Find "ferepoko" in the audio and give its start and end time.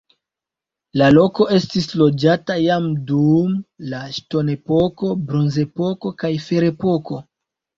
6.49-7.23